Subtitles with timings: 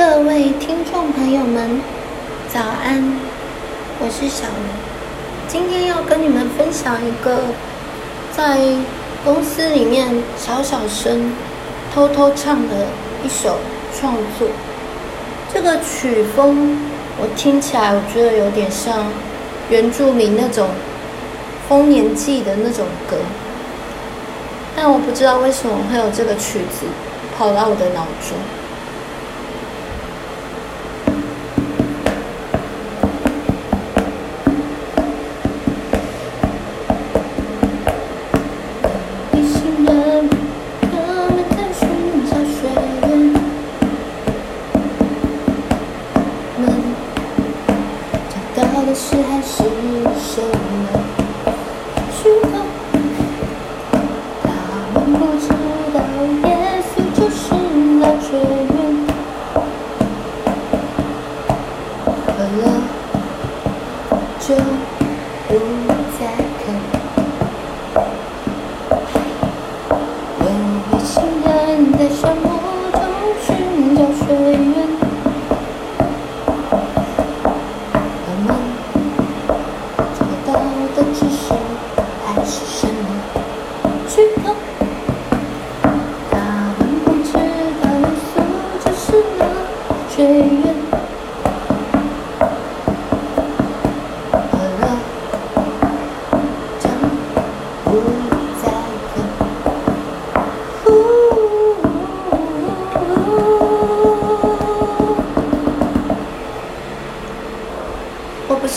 [0.00, 1.78] 各位听众朋友们，
[2.48, 3.04] 早安！
[3.98, 7.42] 我是小薇，今天要跟你们分享一个
[8.34, 8.58] 在
[9.22, 10.08] 公司里面
[10.38, 11.30] 小小声
[11.92, 12.86] 偷偷唱的
[13.22, 13.58] 一首
[13.94, 14.48] 创作。
[15.52, 16.78] 这个曲风
[17.18, 19.04] 我听起来，我觉得有点像
[19.68, 20.66] 原住民那种
[21.68, 23.18] 丰年祭的那种歌，
[24.74, 26.86] 但我不知道为什么会有这个曲子
[27.36, 28.38] 跑到我的脑中。
[48.86, 49.64] 的是还是
[50.18, 51.19] 什么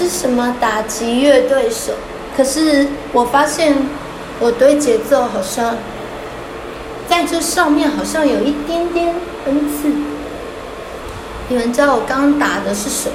[0.00, 1.92] 是什么打击乐队手，
[2.34, 3.76] 可是我发现
[4.40, 5.76] 我对节奏好像
[7.06, 9.90] 在这上面好像有一点点恩赐。
[11.50, 13.14] 你们知道我刚刚打的是什么？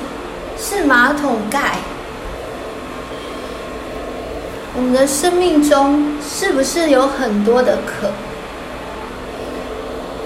[0.60, 1.78] 是马桶盖。
[4.76, 8.12] 我们的生命中是不是有很多的渴？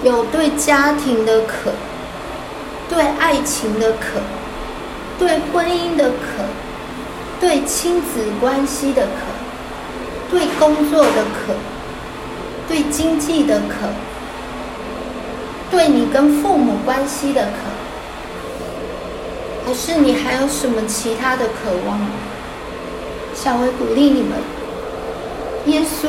[0.02, 1.72] 有对家庭的渴，
[2.90, 4.20] 对爱情的渴，
[5.20, 6.42] 对婚姻的渴，
[7.38, 9.10] 对亲子关系的渴，
[10.30, 11.52] 对工作的渴，
[12.66, 13.86] 对经济的渴，
[15.70, 17.50] 对你跟父母关系的渴。
[19.66, 22.00] 还是你还有什么其他的渴望？
[23.34, 24.38] 小薇鼓励你们，
[25.66, 26.08] 耶稣，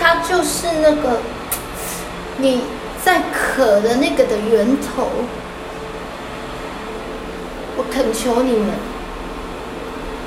[0.00, 1.20] 他就是那个
[2.38, 2.62] 你
[3.04, 5.06] 在渴的那个的源头。
[7.78, 8.74] 我恳求你们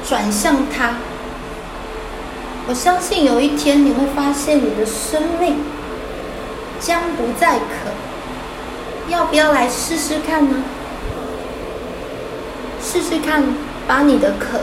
[0.07, 0.95] 转向他。
[2.67, 5.57] 我相信有一天你会发现你的生命
[6.79, 7.91] 将不再渴。
[9.09, 10.63] 要不要来试试看呢？
[12.81, 13.43] 试试看，
[13.85, 14.61] 把你的渴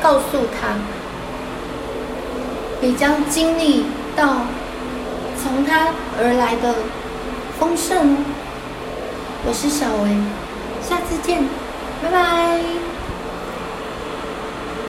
[0.00, 0.76] 告诉他，
[2.80, 4.42] 你将经历到
[5.42, 6.74] 从他而来的
[7.58, 8.18] 丰盛。
[9.44, 10.16] 我是小薇，
[10.80, 11.42] 下次见，
[12.00, 12.99] 拜拜。